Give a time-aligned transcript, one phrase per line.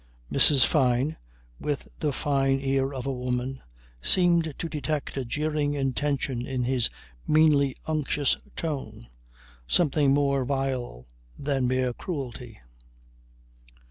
[0.31, 0.65] Mrs.
[0.65, 1.15] Fyne,
[1.59, 3.61] with the fine ear of a woman,
[4.01, 6.89] seemed to detect a jeering intention in his
[7.27, 9.09] meanly unctuous tone,
[9.67, 11.05] something more vile
[11.37, 12.59] than mere cruelty.